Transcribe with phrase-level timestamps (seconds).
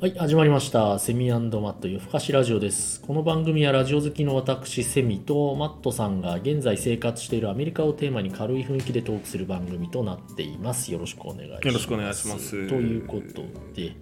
[0.00, 1.00] はい、始まりました。
[1.00, 3.00] セミマット夜更かしラジオです。
[3.00, 10.92] この番組はラジオ好きの私、セミとマットさんが現在生活しているアメリカをテーマに軽い雰囲気でトークする番組となっています。
[10.92, 11.66] よろしくお願いします。
[11.66, 13.42] よろしくお願いしますということ
[13.74, 13.96] で、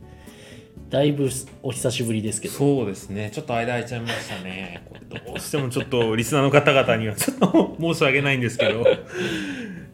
[0.90, 1.30] だいぶ
[1.62, 4.86] お久しぶりですけど、そうですねちょっと間空いちゃいましたね
[5.27, 8.84] どうしてもちょっとリスナーの方々にはちょっと申し訳ないんですけど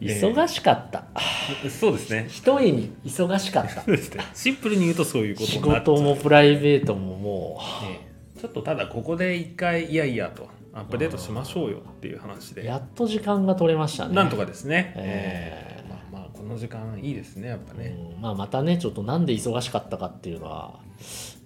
[0.05, 1.05] 忙しかった。
[1.69, 2.27] そうですね。
[2.29, 3.81] 一重に忙しかった。
[3.81, 3.91] そ。
[3.91, 4.23] うですね。
[4.33, 8.07] シンプルに言うとそういうこと仕事もプライベートももね
[8.39, 12.65] ちょっとただここで一回いやいやとアップデートしましょうよっていう話う、で。
[12.65, 14.15] やっと時間が取れましたね。
[14.15, 15.83] なんとかですね、ええ。
[15.87, 18.21] ーまあまあこの時間いいですねやっぱね、うん。
[18.21, 20.79] まあ、またねちょっとなんで忙しかったかっていうのは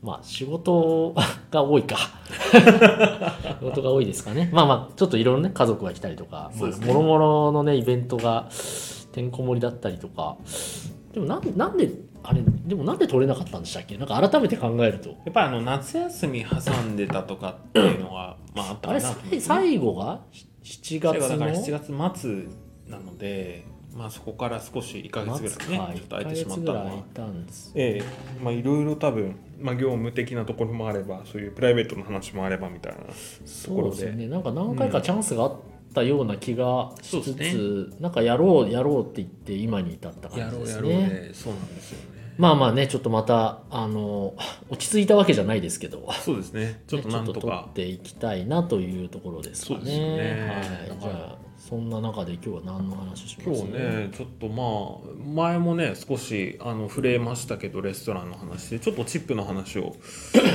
[0.02, 1.14] まあ仕事
[1.52, 1.98] が多いか。
[2.52, 4.50] 仕事が多いですかね。
[4.54, 6.52] まあまあちょっといろいろね家族が来たりとか
[6.86, 8.48] もろもろのねイベントが
[9.12, 10.38] てんこ盛りだったりとか。
[11.14, 11.90] でもなんなんで
[12.24, 13.98] あれでもなんで取れなかったんでしたっけ？
[13.98, 15.10] なんか改めて考えると。
[15.10, 20.22] やっぱりあの夏休み挟んでたとかっていうのがまああったあれ最後が
[20.64, 21.28] ？7月の？
[21.28, 21.72] 最後だから7
[22.04, 22.46] 月末
[22.88, 23.66] なので
[24.00, 27.04] まあそこから少し1か月ぐらいねちょっと空いて1しまったのは。
[27.76, 28.04] ええ。
[28.42, 34.28] まあいろいろ多分、まあ、業務的なところもあればそういうプライベートの話もあればみたいなとこそうろでですよね。
[34.30, 35.56] なんか何回かチャンスがあっ
[35.94, 40.82] たような気がしつつ、そうですなんかやろうやろうって言って今に至ったやろうや感じですね。
[40.82, 44.34] ろうでそうなんですよねまあまあねちょっとまたあの
[44.70, 46.10] 落ち着いたわけじゃないですけど。
[46.14, 46.82] そうですね。
[46.88, 47.40] ちょっとなんとか。
[47.42, 49.80] 取っていきたいなというところですかね。
[49.80, 50.54] そうですよね。
[50.90, 53.62] はい、じゃあそんな中で今日は何の話をします？
[53.62, 59.98] 今日ねちょっとまあ前もね少しあの触れましたけどレストランの話でちょっとチップの話を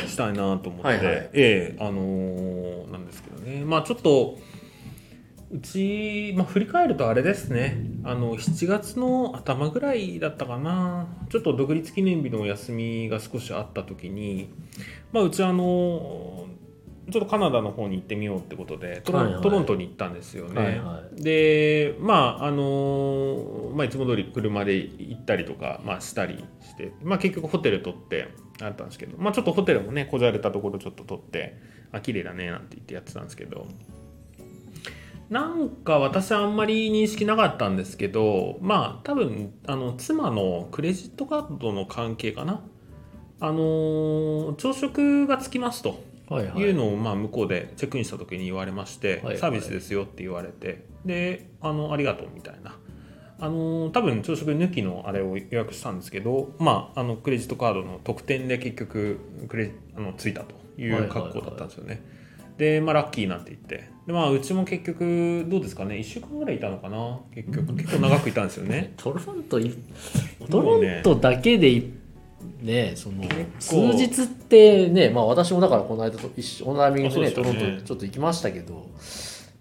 [0.06, 0.82] したいなと思って。
[0.86, 1.30] はいはい。
[1.34, 3.62] ええあのーなんですけどね。
[3.66, 4.38] まあちょっと
[5.54, 7.76] うち、まあ、振り返るとあれですね。
[8.02, 11.06] あの7月の頭ぐらいだったかな。
[11.30, 14.52] ちょっと独立記念日のお休みが少しあった時に、
[15.12, 16.48] まあ、うちあの
[17.08, 19.42] ちょっとカナダの方に行ってみようってことでトロ,、はいはい。
[19.42, 20.60] トロントに行ったんですよね。
[20.60, 21.22] はいはい。
[21.22, 28.28] でまああのまあ、いつも通り車で行ったりとか、まあ、したりして、まあ、結局ホテル取って
[28.60, 31.56] あったんですけど、まあ、ちょっとホテルもねこじゃれたところちょっと取って
[31.92, 33.68] あ綺麗だねなんて言ってやってたんですけど
[35.30, 42.60] なんか私はあんまり認識なかったんですけどまあ多分あの妻のクレジットカードの関係かな。
[43.40, 46.02] あの朝食がつきますと。
[46.28, 46.60] はいはい。
[46.60, 49.38] いうのをまあ向こうでチェックインした時に言われまして、はいはい。
[49.38, 50.86] サービスですよって言われて。
[51.04, 52.76] であのありがとうみたいな。
[53.40, 62.02] あの多分朝食抜きのあれを予約したんですけど、まあ、あのクレジットカードの特典で結局クレあのついたという格好だったんですよね。
[62.56, 63.90] で、まあ、ラッキーなんて言って。
[64.06, 65.96] で、まあ、うちも結局どうですかね。
[65.96, 67.20] 1週間ぐらいいたのかな。
[67.34, 67.74] 結局。
[67.74, 68.94] 結構長くいたんですよね。
[68.98, 69.74] トロントい
[70.50, 71.90] トロントだけでい
[72.60, 73.22] ねその
[73.58, 77.30] 数日ってねまあ私もだからこの間と一緒同じタイミングでね。
[77.32, 78.90] トロントちょっと行きましたけど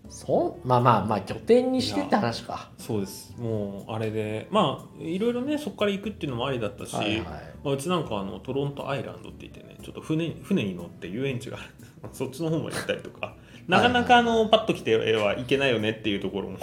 [0.10, 2.72] そんまあまあまあ拠点にしてって話か。
[2.78, 3.34] そうです。
[3.38, 4.48] もうあれで。
[4.52, 7.24] まあいろいろねそこから行くっていうのもありだったし、はいはい。
[7.64, 11.68] まあ、うちなんかあのトロントアイランドって言ってねちょっと船に船に乗って遊園地がある
[12.12, 13.36] そっちの方まで行ったりとか。
[13.68, 16.58] なかなかあのパッと来てはいけないよねっていうところも。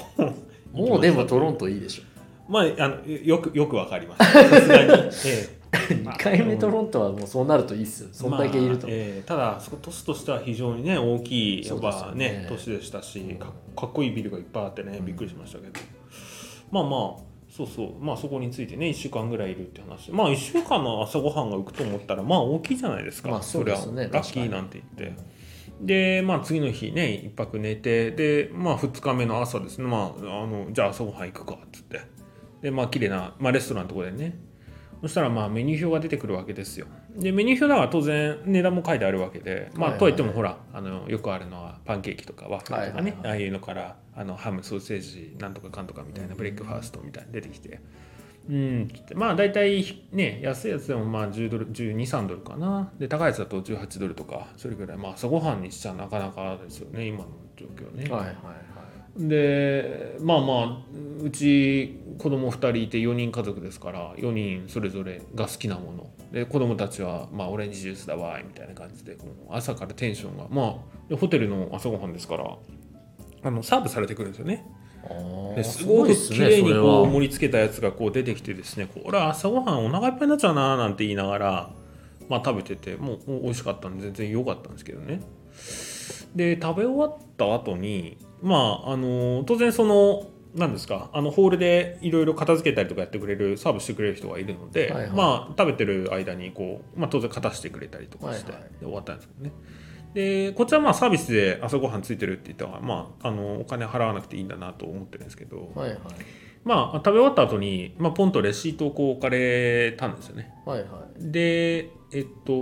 [0.72, 2.02] もうでもトロントトいいでしょ。
[2.48, 4.90] まああのよくよくわかりましたさすがに、
[5.26, 8.08] え2回目トロントはもうそうなるといいっすよ。
[8.12, 9.22] そんだけいると、まあええ。
[9.24, 15.72] ただそこ都市としては非常にね大きいやっぱねね都市でしたしかかっこいいビルがいっぱいあってねびっくりしましたけど、
[16.70, 17.29] まあまあ
[17.60, 18.02] そうそう。
[18.02, 20.10] まあそこについてね1週間ぐらいいるって話。
[20.10, 25.22] まあ1週間の朝ごはんが浮くと思ったらまあ大きいじゃないですか、まあそうですねりゃラッキーなんて言って。
[25.80, 29.86] でまあ次の日ね一泊寝てでまあ2日目の朝ですね。
[29.86, 32.00] まああのじゃあ朝ごはん行くかっつって。
[32.62, 34.38] でまあ綺麗な、まあ、レストランのとこでね。
[35.00, 36.86] そしたらまあメニュー表が出てくるわけですよ。
[37.16, 47.80] でメニュー表だから当然値段も書いてあるわけで、まあ、とはいってもほらあのよくあるのはパンケーキとかワッフルとかね、ああいうのからあのハムソーセージなんとかかんとかみたいなブレックファーストみたいなの出てきて。
[48.48, 52.90] うん、まあ大体ね安いやつでもまあ10ドル123ドルかな。
[52.98, 54.96] で高いやつだと18ドルとかそれぐらい。
[54.96, 57.26] まあ朝ごはんにしちゃなかなかですよね今の
[57.56, 58.10] 状況ね。
[58.10, 58.79] はいはいはい
[59.28, 60.78] でまあまあ
[61.22, 66.10] うち子供2人いて4人家族ですから4人それぞれが好きなもの。
[66.32, 69.18] で子供たちは、まあ、オレンジジュースだわいみたいな感じで
[69.50, 72.56] 朝からテンションがまあでホテルの朝ごはんですから
[73.42, 74.64] あのサーブされてくるんですよね。
[75.64, 81.70] すごく綺麗にこう盛り付けたやつがこう出てきてですねこれは朝ごはんお腹いっぱいになっちゃうななんて言いながら、
[82.28, 85.20] まあ、食べててもうもう美味しかったんで全然良かったんですけどね
[86.34, 95.10] で食べ終わった後にまああの当然そのなんですかあのホールでいろいろ片付けたりとかやってくれるサーブしてくれる人がいるので、はいはい。
[95.10, 98.70] まあ食べてる間にこう、まあ、当然片してくれたりとかして、はいはい。
[98.72, 99.52] で終わったんですけどね。
[100.14, 105.98] でこっちはまあサービスで朝ごはんついてるって言ったら、まあ、あのお金払わなくていいんだなと思ってるんですけど、はいはい。
[106.64, 110.52] まあ食べ終わった後にまあポンとレシートをこう置かれたんですよね。
[110.66, 111.30] はいはい。
[111.30, 112.52] でえっと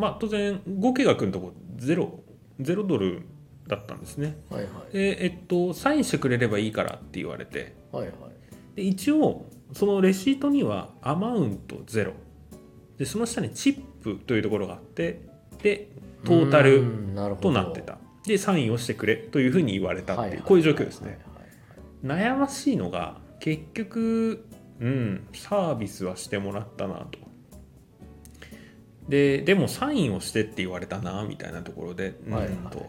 [0.00, 2.20] まあ当然合計額のとこゼロ
[2.60, 3.22] ゼロドル
[3.66, 4.36] だったんですね。
[4.50, 4.92] はいはい。
[4.92, 7.74] でえっとサインしてくれればいいからって言われて。
[7.92, 8.14] はいはい。
[8.76, 12.12] で一応そのレシートにはアマウントゼロ。
[12.98, 15.20] でその下にチップというところがあって
[15.62, 15.88] で
[16.24, 17.98] トータうルとなってた。
[18.26, 21.18] でサインをしてくれというふうに言われたっていう、こういう状況ですね。
[22.04, 24.44] 悩ましいのが結局
[24.80, 27.18] うんサービスはしてもらったなと
[29.10, 32.46] ででもサインをしてって言われたなみたいなところでうんはい。
[32.46, 32.86] はいと。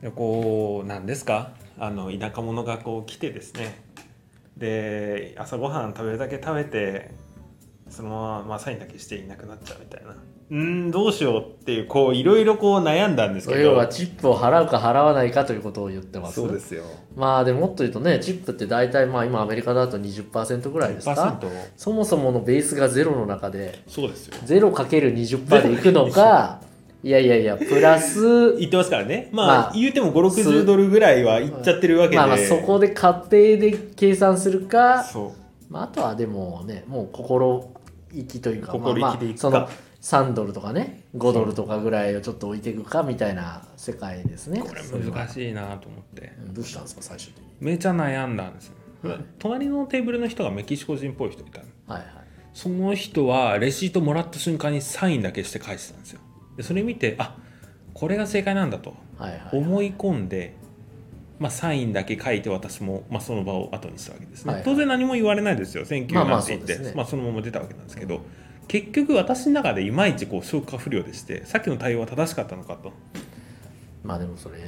[0.00, 1.52] でこうなんですか？
[1.78, 3.82] あの田舎者がこう来てですね。
[4.56, 7.10] で朝ごはん食べるだけ食べて
[7.90, 10.14] そのまま、まあ、サインだけしていなくなっちゃうみたいな。
[10.50, 13.60] うんどうしようっていうこういろいろこう悩んだんですけど。
[13.60, 16.36] 要はチップを払うか払わないかということを言ってます。
[16.36, 16.84] そうですよ。
[17.14, 21.38] まあでももっと言うとねチップって大体まあ今アメリカだと20%ぐらいですか。
[21.38, 24.36] 10%そもそものベースがゼロの中でそうですよ。
[24.46, 26.60] 0×20% でいくのか
[27.02, 29.28] いやいやいやプラス言ってますからね。
[29.32, 35.72] まあ、まあ言うても560ドルぐらいはいっちゃってるわけで、まあまあそこで家庭で計算するか、そう。
[35.72, 37.70] まあ、あとはでもねもう心
[38.12, 39.68] 意気というかまあまあその
[40.00, 44.60] 3ドルとかね5ドルとかぐらいをちょっと置いていくかみたいな世界ですね。
[44.60, 46.32] これ難しいなと思って。
[46.46, 47.50] うんどうしたんですか最終的に。
[47.60, 51.66] めちゃ悩んだんですよ、はい隣のテーブルの人がメキシコ人っぽい人いたの。
[51.86, 52.08] はいはい。
[52.54, 56.20] その人はレシートもらった瞬間にサインだけして返してたんですよ。
[56.56, 57.36] でそれ見てあ
[57.94, 58.94] これが正解なんだと
[59.52, 60.56] 思い込んで、
[61.38, 64.64] まあ、サインだけ書いて私も、まあ、その場を後にしたわけですね、はいはい。
[64.64, 68.20] 当然何も言われないですよ「センキュー」まあまあなんて言って、まあ、そのまま出たわけなんですけど。
[68.68, 72.92] 結局私の中でいまいちこう消化不良でしてさっきの対応は正しかったのかと。
[74.04, 74.58] まあでもそれ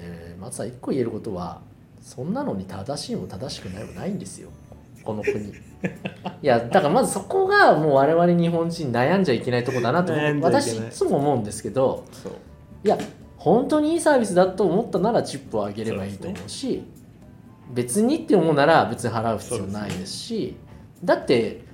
[0.40, 1.60] 松さん一個言えることは
[2.00, 4.48] そんなのに正しいも正しくないもないんですよ。
[5.04, 5.50] この国。
[6.42, 12.32] いやだからまずそこがもう我々日本人悩んじゃいけないとこだなと私いつも思うんですけどそう。
[12.84, 12.98] いや
[13.40, 16.84] 本当にいいサービスだと思ったならチップをあげればいいと思うし
[17.72, 20.56] 別にって思うなら別に払う必要ないですし
[21.02, 21.64] だって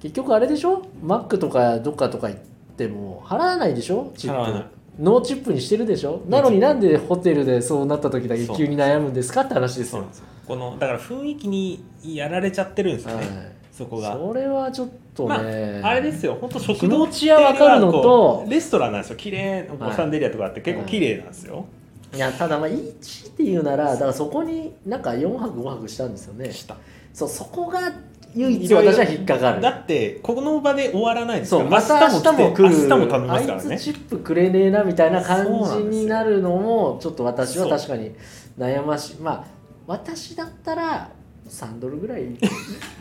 [0.00, 0.86] 結局あれでしょ？
[1.02, 2.40] マックとかどっかとか行っ
[2.76, 4.12] ても払わないでしょ？
[4.16, 4.78] チップ。
[4.98, 6.22] ノーチップにしてるでしょ？
[6.26, 10.06] なのになんでホテルでそうなった時だけ急に悩むんですかって話ですよ。
[10.46, 14.12] このだから雰囲気にやられちゃってるんですよね、はいそこが。
[14.14, 16.36] それはちょっとまね、あ、あれですよ。
[16.40, 18.44] 本当食気堂持ちはわかるのと。
[18.48, 19.16] レストランなんですよ。
[19.16, 21.64] 綺麗なはいシャンデリアとかあって結構綺麗なんですよ、
[22.12, 26.52] いやただまあ1っていうならだからそこになんか4泊5泊したんですよね。
[26.52, 26.76] した。
[27.14, 27.92] そうそこが
[28.34, 29.60] 唯一私は引っかかる。
[29.60, 32.70] だってこの場で終わらないですからまた明日も来る。
[32.70, 38.12] 明日も頼みますからあねいつチップくれねえなみたいな感じになるのもちょっと私は確かに
[38.58, 39.16] 悩ましい。
[39.16, 39.44] まあ
[39.86, 41.10] 私だったら
[41.48, 42.22] 3ドルぐらい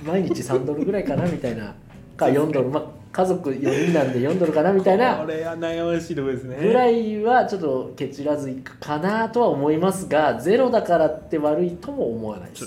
[0.06, 1.76] 毎日3ドルぐらいかなみたいな。
[2.16, 2.70] か4ドル。
[2.70, 5.18] まあ家族4人なんで4ドルかなみたいな。
[5.18, 6.58] これは悩ましいところですね。
[6.58, 12.66] ぐらいはちょっとケチらずいくかなとは思いますがゼロだからって悪いとも思わないです。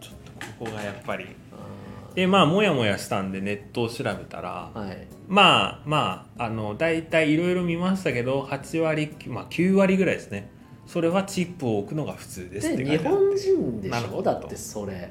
[0.00, 1.26] ちょっとここがやっぱり。
[1.52, 5.08] あでまあもやもやしたんでネットを調べたらーはい。
[5.28, 10.50] まあまああの大体いろいろ見ましたけど8割、まあ、9割ぐらいですね
[10.92, 14.22] それはチップを置くのが普通ですってで日本人でしょ？
[14.22, 15.10] だってそれ。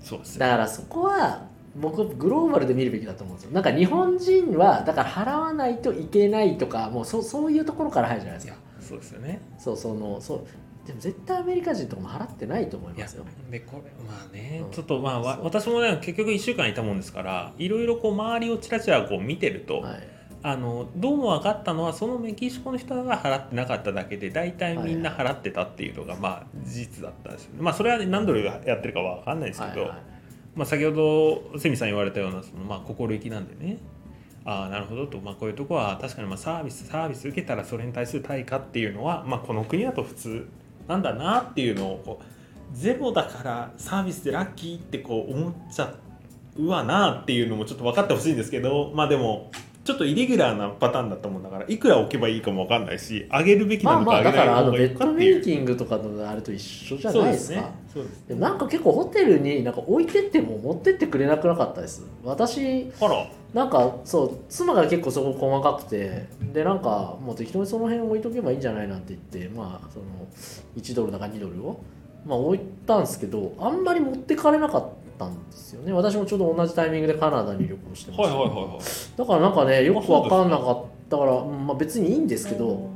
[0.00, 0.40] そうですね。
[0.40, 3.50] だからそこは僕グローバルで見るべきだと思うんですよ。
[3.52, 8.58] なんか日本人はだから払わないといけないとかもうそそういうところから入るじゃないですか。
[8.80, 9.40] そうですよね。
[9.58, 13.24] そうそのそうでも絶対アメリカ人とかも払ってないと思いますよ。
[13.50, 14.70] でこれまあね、うん。
[14.70, 27.58] ちょっとまあ私もね結局1週間いたもんですからいろいろこう周りをちらちらこう見てると、はいあのどうも分かったのはそのメキシコの人が払ってなかっただけで大体みんな払ってたっていうのがまあ事実だったんですよね。
[27.60, 29.98] まあそれは、ね、何ドルやってるかは分かんないですけど、はいはい
[30.54, 33.78] まあ、先ほどセミさん言われたようなその、まあ、心意気なんでね。
[34.44, 40.48] ああなるほどと、まあ、こういうとこは確かにまあサービスサービス受けたらそれに対する対価っていうのは、まあ、この国だと普通
[40.88, 45.94] なんだなっていうのをこうゼロだからサービスでラッキーってこう思っちゃ
[46.56, 49.50] うわなっていうのもちょっと分かってほしいんですけどまあでも
[49.90, 55.34] ちょっとイレギュラーなパターンだと思うんだからいくら置けばいいかも分かんないし上げるべきまあなのか上げまあだからあない方がいいのベッドかっていう。
[55.34, 57.70] メイキングとかのあれと一緒じゃないですか。
[57.92, 62.06] そうですでもなんか結構ホテルになんか置いてっても持ってってくれなくなかったです。
[62.22, 63.26] 私あら。
[63.52, 70.04] なんかそう妻が結構そこ細かくてでなんかもう適当にその辺置いとけばいいんじゃないなんて言ってまあその
[70.76, 71.80] 1ドルだか2ドルを
[72.24, 74.88] まあ置いたんですけどあんまり持ってかれなかっ
[75.20, 75.92] たんですよね。
[75.92, 78.78] 私もちょうど同じタイミングでカナダに旅行してました、はいはいはいはい。
[79.16, 80.44] だからなんかねよく分か。
[80.44, 82.88] んなかったからうんまあ、別にいいんですけど、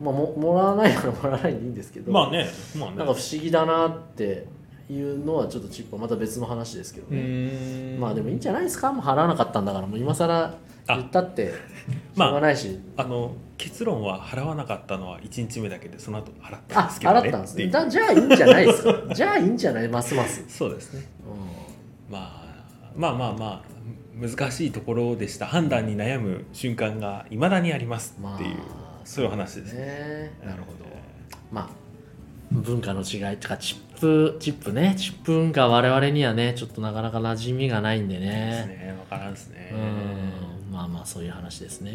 [0.00, 2.46] まあ、ももらわないならもらわないでいいんですけど、まあね
[2.76, 2.96] まあね。
[2.96, 4.46] なんか不思議だなって
[4.88, 8.92] いうのはちょっとチップはまた別の話ですけどうね、まあでもいいんじゃないですか？
[8.92, 9.86] もう払わなかったんだから。
[9.86, 10.54] もう今更
[10.88, 17.18] 言ったってしょうがないし、あの結論は払わなかったのは1日目だけでその後払ったんあですけどね。
[17.20, 17.68] 払ったんですね。
[17.68, 18.94] だじゃあいいんじゃないですか？
[19.14, 21.04] じゃあいいんじゃないますます、そうですね。
[22.08, 23.76] うまあまあまあまあ
[24.28, 25.46] 難しいところでした。
[25.46, 28.56] 判断に悩む瞬間がいまだにありますん、まあっていう、
[29.04, 29.80] そういう話ですね。
[29.80, 30.32] ね。
[30.44, 30.78] なるほど。
[30.88, 31.02] え
[31.50, 31.68] まあ
[32.50, 34.94] 文化の違いとかチップチップね。
[34.96, 38.26] チップ文化我々にはねちょっとなかなか馴染みがないんでーで
[38.62, 38.74] すね。
[38.74, 39.72] ね分からんですね。
[39.72, 40.72] うん。
[40.72, 41.90] まあまあそういう話ですね、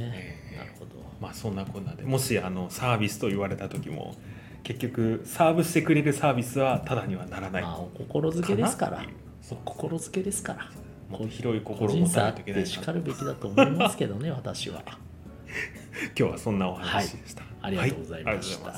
[0.51, 0.91] えーなるほど。
[1.21, 2.03] まあそんなこんなで。
[2.03, 4.15] もしあのサービスと言われた時も
[4.63, 7.63] 結局サーブしてくれるサービスはただにはならない。
[7.63, 9.05] まあお心づけですから。
[9.65, 10.69] 心づけですから。
[11.27, 14.81] 広い個心を持たないといけないしかるべきだと思いますけどね私は。
[16.17, 18.69] 今日はそんなお話でした、ありがとうございました。
[18.69, 18.77] は